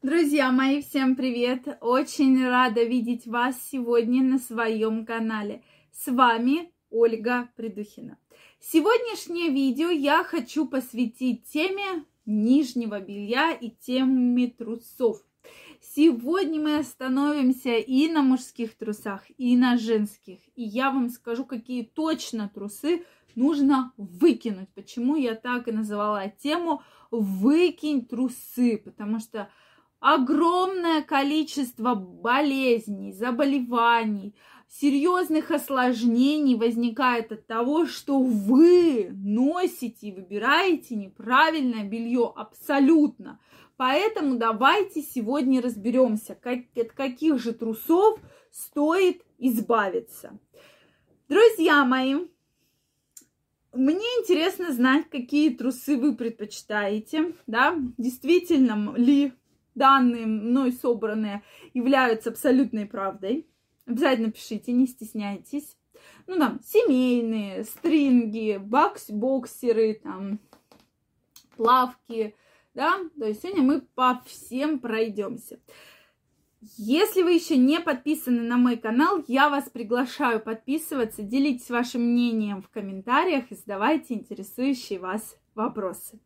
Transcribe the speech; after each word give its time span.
Друзья 0.00 0.52
мои, 0.52 0.80
всем 0.80 1.16
привет! 1.16 1.76
Очень 1.80 2.46
рада 2.46 2.84
видеть 2.84 3.26
вас 3.26 3.56
сегодня 3.68 4.22
на 4.22 4.38
своем 4.38 5.04
канале. 5.04 5.64
С 5.90 6.06
вами 6.06 6.70
Ольга 6.88 7.48
Придухина. 7.56 8.16
Сегодняшнее 8.60 9.50
видео 9.50 9.90
я 9.90 10.22
хочу 10.22 10.68
посвятить 10.68 11.42
теме 11.46 12.04
нижнего 12.26 13.00
белья 13.00 13.50
и 13.50 13.70
теме 13.70 14.46
трусов. 14.46 15.20
Сегодня 15.80 16.60
мы 16.60 16.78
остановимся 16.78 17.74
и 17.74 18.08
на 18.08 18.22
мужских 18.22 18.76
трусах, 18.76 19.24
и 19.36 19.56
на 19.56 19.76
женских. 19.76 20.38
И 20.54 20.62
я 20.62 20.92
вам 20.92 21.10
скажу, 21.10 21.44
какие 21.44 21.82
точно 21.82 22.48
трусы 22.54 23.04
нужно 23.34 23.92
выкинуть. 23.96 24.68
Почему 24.76 25.16
я 25.16 25.34
так 25.34 25.66
и 25.66 25.72
называла 25.72 26.28
тему 26.28 26.82
«Выкинь 27.10 28.04
трусы», 28.04 28.80
потому 28.84 29.18
что 29.18 29.48
огромное 30.00 31.02
количество 31.02 31.94
болезней, 31.94 33.12
заболеваний, 33.12 34.34
серьезных 34.68 35.50
осложнений 35.50 36.56
возникает 36.56 37.32
от 37.32 37.46
того, 37.46 37.86
что 37.86 38.20
вы 38.20 39.10
носите 39.12 40.08
и 40.08 40.12
выбираете 40.12 40.94
неправильное 40.94 41.84
белье 41.84 42.32
абсолютно. 42.34 43.40
Поэтому 43.76 44.36
давайте 44.36 45.02
сегодня 45.02 45.62
разберемся, 45.62 46.34
как, 46.34 46.60
от 46.76 46.92
каких 46.92 47.38
же 47.38 47.52
трусов 47.52 48.18
стоит 48.50 49.22
избавиться. 49.38 50.38
Друзья 51.28 51.84
мои, 51.84 52.16
мне 53.72 54.04
интересно 54.20 54.72
знать, 54.72 55.08
какие 55.10 55.50
трусы 55.50 55.96
вы 55.96 56.16
предпочитаете, 56.16 57.34
да, 57.46 57.76
действительно 57.98 58.94
ли 58.96 59.32
данные 59.78 60.26
мной 60.26 60.72
собранные 60.72 61.42
являются 61.72 62.30
абсолютной 62.30 62.86
правдой. 62.86 63.46
Обязательно 63.86 64.30
пишите, 64.30 64.72
не 64.72 64.86
стесняйтесь. 64.86 65.76
Ну, 66.26 66.38
там, 66.38 66.60
семейные, 66.62 67.64
стринги, 67.64 68.58
бокс, 68.60 69.08
боксеры, 69.08 69.94
там, 70.02 70.38
плавки, 71.56 72.36
да. 72.74 72.98
То 73.18 73.26
есть 73.26 73.42
сегодня 73.42 73.62
мы 73.62 73.80
по 73.80 74.22
всем 74.26 74.78
пройдемся. 74.78 75.58
Если 76.76 77.22
вы 77.22 77.32
еще 77.32 77.56
не 77.56 77.80
подписаны 77.80 78.42
на 78.42 78.56
мой 78.56 78.76
канал, 78.76 79.24
я 79.28 79.48
вас 79.48 79.70
приглашаю 79.70 80.40
подписываться, 80.40 81.22
делитесь 81.22 81.70
вашим 81.70 82.02
мнением 82.02 82.62
в 82.62 82.68
комментариях 82.68 83.50
и 83.50 83.54
задавайте 83.54 84.14
интересующие 84.14 84.98
вас 84.98 85.36
вопросы. 85.54 86.18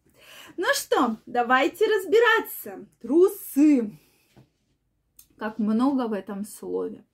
Ну 0.57 0.67
что, 0.75 1.17
давайте 1.27 1.87
разбираться. 1.87 2.87
Трусы. 3.01 3.99
Как 5.39 5.59
много 5.59 6.09
в 6.09 6.13
этом 6.13 6.45
слове. 6.45 7.05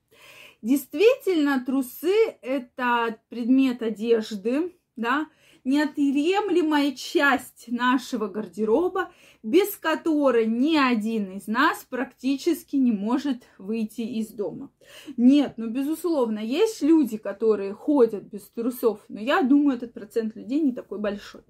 Действительно, 0.60 1.64
трусы– 1.64 2.14
это 2.42 3.18
предмет 3.28 3.80
одежды, 3.80 4.74
да, 4.96 5.28
неотъемлемая 5.64 6.92
часть 6.92 7.66
нашего 7.68 8.26
гардероба, 8.26 9.12
без 9.42 9.76
которой 9.76 10.46
ни 10.46 10.76
один 10.76 11.36
из 11.36 11.46
нас 11.46 11.86
практически 11.88 12.76
не 12.76 12.90
может 12.90 13.44
выйти 13.58 14.00
из 14.00 14.28
дома. 14.28 14.72
Нет, 15.16 15.54
ну, 15.56 15.68
безусловно, 15.68 16.40
есть 16.40 16.82
люди, 16.82 17.18
которые 17.18 17.72
ходят 17.74 18.24
без 18.24 18.48
трусов, 18.48 19.04
но 19.08 19.20
я 19.20 19.42
думаю, 19.42 19.76
этот 19.76 19.92
процент 19.92 20.34
людей 20.34 20.60
не 20.60 20.72
такой 20.72 20.98
большой. 20.98 21.42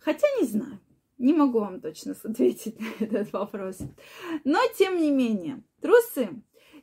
Хотя 0.00 0.26
не 0.40 0.46
знаю, 0.46 0.80
не 1.18 1.34
могу 1.34 1.60
вам 1.60 1.80
точно 1.80 2.14
ответить 2.24 2.80
на 3.00 3.04
этот 3.04 3.32
вопрос. 3.32 3.78
Но 4.44 4.58
тем 4.78 4.98
не 4.98 5.10
менее, 5.10 5.62
трусы. 5.80 6.30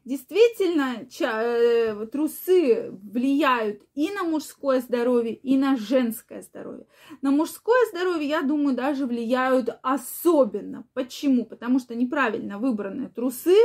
Действительно, 0.06 1.06
э, 1.20 2.06
трусы 2.06 2.92
влияют 2.92 3.82
и 3.94 4.09
на 4.09 4.24
мужское 4.24 4.80
здоровье, 4.80 5.34
и 5.34 5.58
на 5.58 5.75
женское 5.75 6.41
здоровье. 6.41 6.86
На 7.22 7.31
мужское 7.31 7.86
здоровье, 7.91 8.30
я 8.30 8.41
думаю, 8.41 8.74
даже 8.74 9.06
влияют 9.06 9.70
особенно. 9.81 10.88
Почему? 10.94 11.46
Потому 11.46 11.80
что 11.80 11.94
неправильно 11.94 12.58
выбранные 12.58 13.09
трусы 13.09 13.58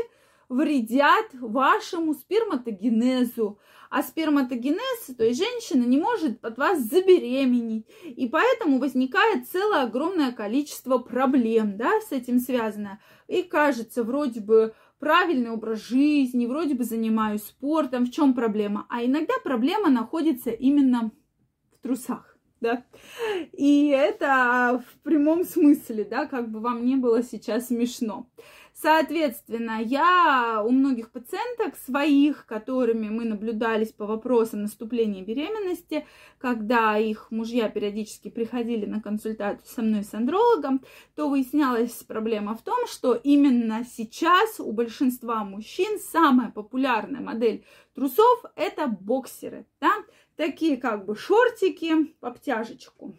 вредят 0.49 1.27
вашему 1.35 2.15
сперматогенезу, 2.15 3.61
а 3.93 4.03
сперматогенез, 4.03 5.15
то 5.19 5.23
есть 5.23 5.39
женщина 5.39 5.85
не 5.85 5.99
может 5.99 6.43
от 6.47 6.57
вас 6.57 6.81
забеременеть. 6.81 7.87
И 8.05 8.27
поэтому 8.27 8.79
возникает 8.79 9.47
целое 9.47 9.83
огромное 9.83 10.33
количество 10.33 10.97
проблем, 10.97 11.77
да, 11.77 12.01
с 12.01 12.11
этим 12.11 12.39
связано. 12.39 13.01
И 13.29 13.43
кажется, 13.43 14.03
вроде 14.03 14.41
бы 14.41 14.73
правильный 14.99 15.51
образ 15.51 15.87
жизни, 15.87 16.47
вроде 16.47 16.75
бы 16.75 16.85
занимаюсь 16.85 17.43
спортом, 17.43 18.07
в 18.07 18.11
чем 18.11 18.33
проблема? 18.33 18.87
А 18.89 19.05
иногда 19.05 19.35
проблема 19.45 19.91
находится 19.91 20.49
именно 20.49 21.13
в 21.75 21.83
трусах. 21.83 22.39
Да? 22.63 22.85
И 23.53 23.89
это 23.89 24.83
в 24.89 25.03
прямом 25.03 25.45
смысле, 25.45 26.05
да, 26.05 26.25
как 26.25 26.51
бы 26.51 26.61
вам 26.61 26.87
не 26.87 26.97
было 26.97 27.23
сейчас 27.23 27.67
смешно. 27.67 28.27
Соответственно, 28.83 29.81
я 29.81 30.61
у 30.67 30.71
многих 30.71 31.13
пациенток 31.13 31.77
своих, 31.77 32.47
которыми 32.47 33.11
мы 33.11 33.25
наблюдались 33.25 33.93
по 33.93 34.07
вопросам 34.07 34.63
наступления 34.63 35.23
беременности, 35.23 36.05
когда 36.39 36.99
их 36.99 37.31
мужья 37.31 37.69
периодически 37.69 38.29
приходили 38.29 38.85
на 38.85 39.01
консультацию 39.01 39.69
со 39.69 39.83
мной 39.83 40.03
с 40.03 40.13
андрологом, 40.15 40.81
то 41.15 41.29
выяснялась 41.29 41.93
проблема 41.93 42.57
в 42.57 42.63
том, 42.63 42.89
что 42.89 43.15
именно 43.15 43.85
сейчас 43.85 44.59
у 44.59 44.73
большинства 44.73 45.45
мужчин 45.45 46.01
самая 46.01 46.51
популярная 46.51 47.21
модель 47.21 47.65
трусов 47.95 48.45
это 48.57 48.89
боксеры, 48.89 49.65
да, 49.81 49.93
такие 50.35 50.77
как 50.77 51.05
бы 51.05 51.15
шортики 51.15 52.17
обтяжечку. 52.21 53.15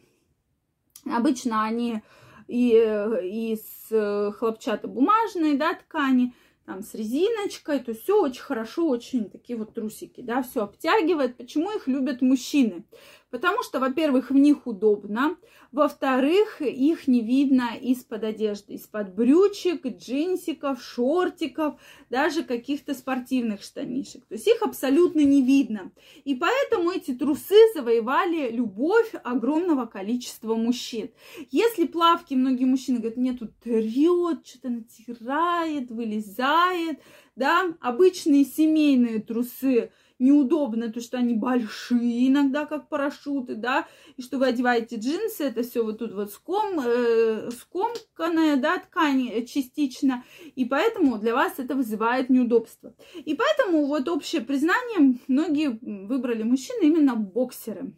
Обычно 1.06 1.64
они 1.64 2.02
и 2.48 2.70
из 2.72 3.92
э, 3.92 4.32
хлопчатобумажной, 4.32 5.56
да, 5.58 5.74
ткани, 5.74 6.34
там 6.66 6.82
с 6.82 6.94
резиночкой, 6.94 7.80
то 7.80 7.94
все 7.94 8.22
очень 8.22 8.42
хорошо, 8.42 8.88
очень 8.88 9.30
такие 9.30 9.58
вот 9.58 9.74
трусики, 9.74 10.22
да, 10.22 10.44
все 10.44 10.64
обтягивает. 10.64 11.38
Почему 11.38 11.72
их 11.72 11.88
любят 11.88 12.22
мужчины? 12.22 12.86
Потому 13.34 13.64
что, 13.64 13.80
во-первых, 13.80 14.30
в 14.30 14.36
них 14.36 14.68
удобно, 14.68 15.38
во-вторых, 15.72 16.62
их 16.62 17.08
не 17.08 17.22
видно 17.22 17.72
из-под 17.82 18.26
одежды, 18.26 18.74
из-под 18.76 19.16
брючек, 19.16 19.88
джинсиков, 19.88 20.80
шортиков, 20.80 21.82
даже 22.12 22.44
каких-то 22.44 22.94
спортивных 22.94 23.64
штанишек. 23.64 24.24
То 24.26 24.36
есть 24.36 24.48
их 24.48 24.62
абсолютно 24.62 25.22
не 25.22 25.42
видно. 25.42 25.92
И 26.26 26.36
поэтому 26.36 26.92
эти 26.92 27.16
трусы 27.16 27.56
завоевали 27.74 28.52
любовь 28.52 29.16
огромного 29.24 29.88
количества 29.88 30.54
мужчин. 30.54 31.10
Если 31.50 31.88
плавки, 31.88 32.36
многие 32.36 32.66
мужчины 32.66 33.00
говорят, 33.00 33.18
мне 33.18 33.34
тут 33.34 33.58
трет, 33.64 34.46
что-то 34.46 34.70
натирает, 34.70 35.90
вылезает, 35.90 37.00
да, 37.36 37.74
обычные 37.82 38.46
семейные 38.46 39.22
трусы– 39.22 39.92
неудобно, 40.24 40.92
то 40.92 41.02
что 41.02 41.18
они 41.18 41.34
большие 41.34 42.28
иногда, 42.28 42.66
как 42.66 42.90
парашюты, 42.90 43.56
да, 43.56 43.88
и 44.18 44.22
что 44.22 44.38
вы 44.38 44.48
одеваете 44.48 44.96
джинсы, 44.96 45.44
это 45.44 45.64
все 45.64 45.84
вот 45.84 46.00
тут 46.00 46.14
вот 46.14 46.32
ском, 46.32 46.80
э, 46.80 47.52
скомканная, 47.52 48.58
да, 48.58 48.80
ткань 48.80 49.30
э, 49.30 49.46
частично, 49.46 50.24
и 50.56 50.66
поэтому 50.66 51.18
для 51.18 51.36
вас 51.36 51.54
это 51.58 51.76
вызывает 51.76 52.30
неудобство. 52.30 52.96
И 53.26 53.36
поэтому 53.36 53.86
вот 53.86 54.08
общее 54.10 54.42
признание, 54.42 55.20
многие 55.28 55.78
выбрали 55.82 56.44
мужчины 56.44 56.86
именно 56.86 57.16
боксеры. 57.16 57.94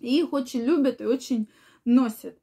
И 0.00 0.18
их 0.18 0.32
очень 0.32 0.62
любят 0.62 1.00
и 1.00 1.06
очень 1.06 1.48
носят. 1.84 2.38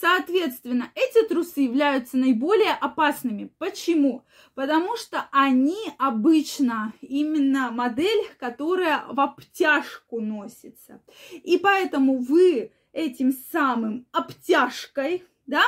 Соответственно, 0.00 0.90
эти 0.96 1.24
трусы 1.28 1.60
являются 1.60 2.16
наиболее 2.16 2.72
опасными. 2.72 3.52
Почему? 3.58 4.24
Потому 4.56 4.96
что 4.96 5.28
они 5.30 5.78
обычно 5.98 6.92
именно 7.00 7.70
модель, 7.70 8.26
которая 8.40 9.04
в 9.06 9.20
обтяжку 9.20 10.20
носится. 10.20 11.00
И 11.30 11.58
поэтому 11.58 12.18
вы 12.18 12.72
этим 12.92 13.32
самым 13.52 14.06
обтяжкой, 14.10 15.22
да, 15.46 15.62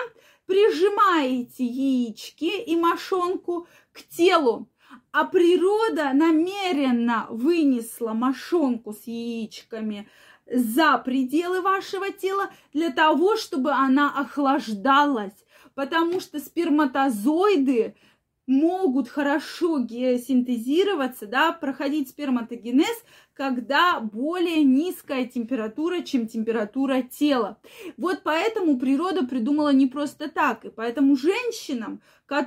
прижимаете 0.47 1.65
яички 1.65 2.65
и 2.65 2.75
мошонку 2.75 3.69
к 3.93 4.03
телу. 4.09 4.69
А 5.13 5.25
природа 5.25 6.13
намеренно 6.13 7.27
вынесла 7.31 8.13
мошонку 8.13 8.93
с 8.93 9.05
яичками 9.07 10.09
за 10.51 10.99
пределы 10.99 11.61
вашего 11.61 12.11
тела 12.11 12.51
для 12.73 12.91
того, 12.91 13.37
чтобы 13.37 13.73
она 13.73 14.13
охлаждалась, 14.17 15.45
потому 15.75 16.21
что 16.21 16.39
сперматозоиды 16.39 17.95
могут 18.47 19.09
хорошо 19.09 19.85
синтезироваться, 19.89 21.27
да, 21.27 21.53
проходить 21.53 22.11
сперматогенез, 22.11 23.05
когда 23.35 24.01
более 24.01 24.63
низкая 24.63 25.27
температура, 25.27 26.01
чем 26.03 26.27
температура 26.27 27.03
тела. 27.03 27.59
Вот 27.97 28.21
поэтому 28.23 28.79
природа 28.79 29.27
придумала 29.27 29.73
не 29.73 29.87
просто 29.87 30.31
так. 30.31 30.65
И 30.65 30.71
поэтому 30.71 31.17
женщинам 31.17 32.01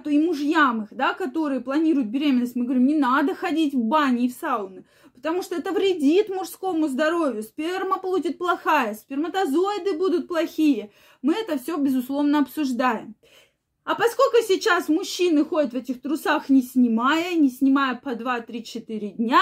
и 0.05 0.19
мужьям 0.19 0.83
их, 0.83 0.89
да, 0.91 1.13
которые 1.13 1.61
планируют 1.61 2.07
беременность, 2.07 2.55
мы 2.55 2.63
говорим, 2.63 2.87
не 2.87 2.97
надо 2.97 3.35
ходить 3.35 3.73
в 3.73 3.83
бани 3.83 4.25
и 4.25 4.29
в 4.29 4.33
сауны, 4.33 4.85
потому 5.19 5.41
что 5.43 5.55
это 5.55 5.73
вредит 5.73 6.29
мужскому 6.29 6.87
здоровью. 6.87 7.43
Сперма 7.43 7.99
будет 7.99 8.37
плохая, 8.37 8.93
сперматозоиды 8.93 9.97
будут 9.97 10.29
плохие. 10.29 10.91
Мы 11.21 11.33
это 11.33 11.59
все, 11.59 11.75
безусловно, 11.75 12.39
обсуждаем. 12.39 13.15
А 13.89 13.95
поскольку 13.95 14.37
сейчас 14.47 14.87
мужчины 14.87 15.43
ходят 15.43 15.73
в 15.73 15.75
этих 15.75 15.99
трусах, 15.99 16.49
не 16.49 16.61
снимая, 16.61 17.33
не 17.33 17.49
снимая 17.49 17.95
по 17.95 18.13
2, 18.13 18.41
3, 18.41 18.63
4 18.63 19.09
дня, 19.13 19.41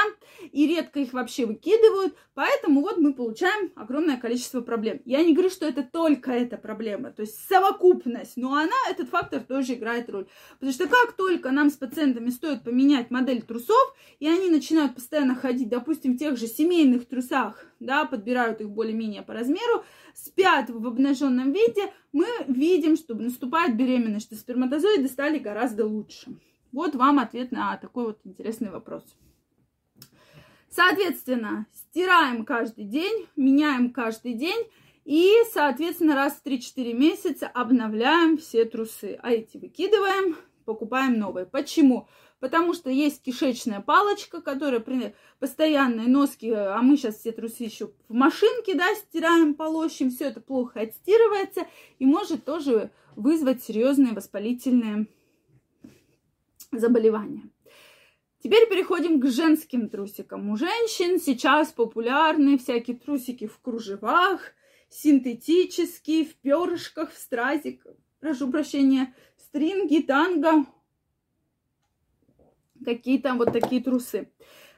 и 0.54 0.66
редко 0.66 1.02
их 1.02 1.12
вообще 1.12 1.46
выкидывают, 1.46 2.16
поэтому 2.34 2.80
вот 2.80 2.96
мы 2.98 3.14
получаем 3.14 3.74
огромное 3.76 4.16
количество 4.16 4.62
проблем. 4.62 5.02
Я 5.04 5.22
не 5.26 5.34
говорю, 5.34 5.50
что 5.50 5.66
это 5.66 5.84
только 5.84 6.32
эта 6.32 6.56
проблема, 6.56 7.12
то 7.12 7.24
есть 7.24 7.46
совокупность, 7.50 8.38
но 8.38 8.54
она, 8.54 8.72
этот 8.90 9.10
фактор 9.10 9.42
тоже 9.42 9.74
играет 9.74 10.10
роль. 10.10 10.28
Потому 10.54 10.72
что 10.72 10.88
как 10.88 11.18
только 11.18 11.52
нам 11.52 11.70
с 11.70 11.74
пациентами 11.74 12.30
стоит 12.30 12.64
поменять 12.64 13.12
модель 13.12 13.42
трусов, 13.42 13.98
и 14.22 14.30
они 14.30 14.50
начинают 14.50 14.96
постоянно 14.96 15.36
ходить, 15.36 15.68
допустим, 15.68 16.14
в 16.14 16.20
тех 16.20 16.38
же 16.38 16.48
семейных 16.48 17.06
трусах, 17.06 17.66
да, 17.82 18.06
подбирают 18.06 18.62
их 18.62 18.70
более-менее 18.70 19.24
по 19.24 19.34
размеру, 19.34 19.84
спят 20.14 20.70
в 20.70 20.88
обнаженном 20.88 21.52
виде, 21.52 21.92
мы 22.12 22.26
видим, 22.48 22.96
что 22.96 23.14
наступает 23.14 23.76
беременность, 23.76 24.28
что 24.28 24.36
сперматозоиды 24.38 25.07
стали 25.07 25.39
гораздо 25.39 25.86
лучше. 25.86 26.38
Вот 26.72 26.95
вам 26.95 27.19
ответ 27.19 27.51
на 27.51 27.75
такой 27.78 28.06
вот 28.06 28.19
интересный 28.24 28.69
вопрос. 28.69 29.04
Соответственно, 30.69 31.66
стираем 31.74 32.45
каждый 32.45 32.86
день, 32.86 33.28
меняем 33.36 33.92
каждый 33.92 34.34
день 34.34 34.68
и, 35.06 35.34
соответственно, 35.54 36.16
раз 36.16 36.34
в 36.34 36.45
3-4 36.45 36.94
месяца 36.94 37.48
обновляем 37.48 38.38
все 38.38 38.66
трусы. 38.66 39.18
А 39.24 39.31
эти 39.31 39.57
выкидываем, 39.57 40.36
покупаем 40.66 41.18
новые. 41.18 41.45
Почему? 41.45 42.07
Потому 42.39 42.74
что 42.74 42.89
есть 42.89 43.24
кишечная 43.24 43.81
палочка, 43.81 44.42
которая 44.42 44.80
при 44.80 45.16
постоянной 45.39 46.07
носке, 46.07 46.56
а 46.56 46.81
мы 46.81 46.98
сейчас 46.98 47.18
все 47.18 47.31
трусы 47.31 47.63
еще 47.63 47.92
в 48.07 48.13
машинке, 48.13 48.75
да, 48.75 48.94
стираем, 48.95 49.54
полощем, 49.54 50.10
все 50.10 50.25
это 50.25 50.42
плохо 50.42 50.81
отстирывается 50.81 51.68
и 52.00 52.06
может 52.06 52.45
тоже 52.45 52.92
вызвать 53.16 53.63
серьезные 53.63 54.13
воспалительные 54.13 55.07
заболевания. 56.72 57.50
Теперь 58.44 58.69
переходим 58.69 59.19
к 59.19 59.28
женским 59.28 59.89
трусикам. 59.89 60.50
У 60.51 60.57
женщин 60.57 61.19
сейчас 61.19 61.69
популярны 61.74 62.57
всякие 62.57 62.95
трусики 62.95 63.48
в 63.48 63.60
кружевах, 63.60 64.54
синтетические, 64.89 66.25
в 66.25 66.36
перышках, 66.36 67.12
в 67.12 67.18
стразиках, 67.18 67.95
прошу 68.19 68.50
прощения, 68.51 69.13
стринги, 69.38 70.01
танго, 70.01 70.66
какие-то 72.83 73.33
вот 73.33 73.53
такие 73.53 73.81
трусы. 73.83 74.29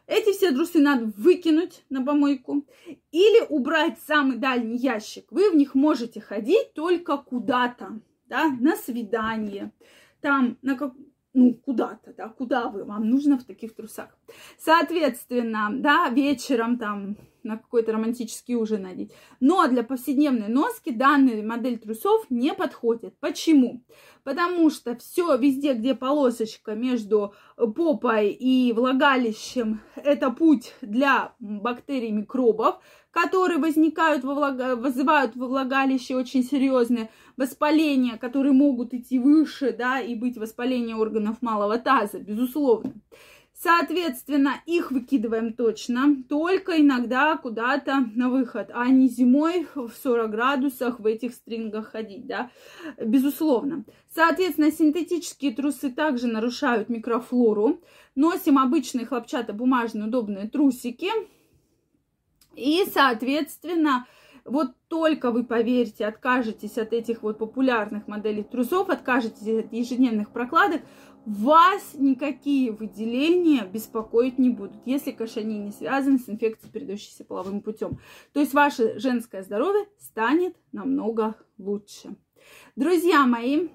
Эти 0.08 0.32
все 0.32 0.52
трусы 0.52 0.80
надо 0.80 1.06
выкинуть 1.18 1.84
на 1.90 2.04
помойку 2.04 2.66
или 3.12 3.46
убрать 3.48 4.00
в 4.00 4.08
самый 4.08 4.38
дальний 4.38 4.78
ящик. 4.78 5.26
Вы 5.30 5.52
в 5.52 5.56
них 5.56 5.76
можете 5.76 6.20
ходить 6.20 6.74
только 6.74 7.18
куда-то, 7.18 8.00
да, 8.26 8.50
на 8.60 8.76
свидание, 8.76 9.72
там, 10.20 10.58
на 10.64 10.76
как, 10.76 10.94
ну, 11.34 11.54
куда-то, 11.54 12.14
да, 12.18 12.28
куда 12.30 12.70
вы, 12.70 12.86
вам 12.86 13.08
нужно 13.08 13.38
в 13.38 13.44
таких 13.44 13.76
трусах. 13.76 14.10
Соответственно, 14.58 15.70
да, 15.74 16.10
вечером 16.10 16.80
там 16.80 17.16
на 17.50 17.58
какой-то 17.58 17.92
романтический 17.92 18.56
ужин 18.56 18.84
надеть. 18.84 19.12
Но 19.40 19.68
для 19.68 19.84
повседневной 19.84 20.48
носки 20.48 20.92
данная 20.92 21.44
модель 21.44 21.78
трусов 21.78 22.26
не 22.30 22.54
подходит. 22.54 23.16
Почему? 23.20 23.84
Потому 24.24 24.70
что 24.70 24.96
все 24.96 25.36
везде, 25.38 25.74
где 25.74 25.96
полосочка 25.96 26.76
между 26.76 27.34
попой 27.58 28.30
и 28.30 28.72
влагалищем, 28.74 29.82
это 29.96 30.30
путь 30.30 30.76
для 30.82 31.34
бактерий 31.40 32.12
микробов, 32.12 32.80
которые 33.12 33.60
возникают 33.60 34.24
во 34.24 34.36
влага... 34.36 34.76
вызывают 34.76 35.36
во 35.36 35.48
влагалище 35.48 36.16
очень 36.16 36.44
серьезные 36.44 37.10
воспаления, 37.38 38.18
которые 38.18 38.54
могут 38.54 38.94
идти 38.94 39.18
выше, 39.18 39.74
да, 39.78 40.00
и 40.00 40.14
быть 40.14 40.38
воспаление 40.38 40.96
органов 40.96 41.42
малого 41.42 41.78
таза, 41.80 42.20
безусловно. 42.20 42.94
Соответственно, 43.62 44.62
их 44.66 44.90
выкидываем 44.90 45.52
точно, 45.52 46.16
только 46.30 46.80
иногда 46.80 47.36
куда-то 47.36 48.06
на 48.16 48.30
выход, 48.30 48.72
а 48.74 48.88
не 48.88 49.10
зимой 49.10 49.68
в 49.76 49.92
40 50.02 50.32
градусах 50.32 51.02
в 51.02 51.06
этих 51.06 51.34
стрингах 51.34 51.92
ходить, 51.92 52.26
да, 52.26 52.52
безусловно. 52.98 53.84
Соответственно, 54.16 54.72
синтетические 54.72 55.54
трусы 55.54 55.92
также 55.92 56.28
нарушают 56.28 56.88
микрофлору. 56.88 57.82
Носим 58.16 58.58
обычные 58.58 59.06
хлопчатобумажные 59.06 60.08
удобные 60.08 60.48
трусики. 60.48 61.10
И, 62.56 62.86
соответственно, 62.94 64.06
вот 64.46 64.72
только 64.88 65.32
вы, 65.32 65.44
поверьте, 65.44 66.06
откажетесь 66.06 66.78
от 66.78 66.94
этих 66.94 67.24
вот 67.24 67.38
популярных 67.38 68.08
моделей 68.08 68.44
трусов, 68.44 68.90
откажетесь 68.90 69.66
от 69.66 69.74
ежедневных 69.74 70.32
прокладок, 70.32 70.82
вас 71.26 71.94
никакие 71.94 72.72
выделения 72.72 73.66
беспокоить 73.66 74.40
не 74.40 74.50
будут, 74.50 74.78
если, 74.86 75.12
конечно, 75.12 75.42
они 75.42 75.60
не 75.60 75.72
связаны 75.72 76.18
с 76.18 76.30
инфекцией, 76.30 76.72
передающейся 76.72 77.24
половым 77.24 77.62
путем. 77.62 78.00
То 78.34 78.40
есть 78.40 78.54
ваше 78.54 79.00
женское 79.00 79.44
здоровье 79.44 79.86
станет 80.00 80.56
намного 80.72 81.36
лучше. 81.58 82.16
Друзья 82.76 83.26
мои, 83.26 83.68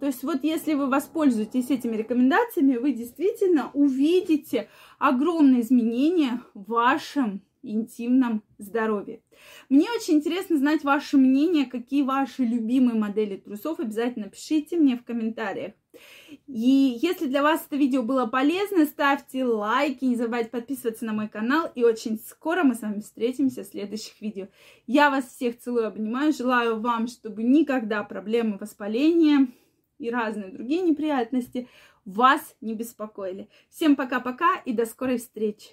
то 0.00 0.06
есть 0.06 0.22
вот 0.22 0.44
если 0.44 0.74
вы 0.74 0.88
воспользуетесь 0.88 1.70
этими 1.70 1.96
рекомендациями, 1.96 2.76
вы 2.76 2.92
действительно 2.92 3.70
увидите 3.72 4.68
огромные 4.98 5.62
изменения 5.62 6.42
в 6.54 6.70
вашем 6.70 7.42
интимном 7.68 8.42
здоровье. 8.58 9.20
Мне 9.68 9.86
очень 9.96 10.14
интересно 10.14 10.56
знать 10.56 10.84
ваше 10.84 11.16
мнение, 11.16 11.66
какие 11.66 12.02
ваши 12.02 12.42
любимые 12.44 12.98
модели 12.98 13.36
трусов. 13.36 13.80
Обязательно 13.80 14.28
пишите 14.28 14.76
мне 14.76 14.96
в 14.96 15.04
комментариях. 15.04 15.72
И 16.46 16.98
если 17.02 17.26
для 17.26 17.42
вас 17.42 17.64
это 17.66 17.76
видео 17.76 18.02
было 18.02 18.26
полезно, 18.26 18.86
ставьте 18.86 19.44
лайки, 19.44 20.04
не 20.04 20.16
забывайте 20.16 20.50
подписываться 20.50 21.04
на 21.04 21.12
мой 21.12 21.28
канал. 21.28 21.70
И 21.74 21.84
очень 21.84 22.18
скоро 22.18 22.62
мы 22.62 22.74
с 22.74 22.82
вами 22.82 23.00
встретимся 23.00 23.62
в 23.62 23.66
следующих 23.66 24.20
видео. 24.20 24.48
Я 24.86 25.10
вас 25.10 25.26
всех 25.26 25.58
целую, 25.58 25.86
обнимаю. 25.86 26.32
Желаю 26.32 26.80
вам, 26.80 27.06
чтобы 27.08 27.42
никогда 27.42 28.02
проблемы 28.04 28.58
воспаления 28.58 29.48
и 29.98 30.10
разные 30.10 30.50
другие 30.50 30.82
неприятности 30.82 31.68
вас 32.04 32.56
не 32.60 32.74
беспокоили. 32.74 33.48
Всем 33.68 33.96
пока-пока 33.96 34.56
и 34.64 34.72
до 34.72 34.86
скорой 34.86 35.18
встречи. 35.18 35.70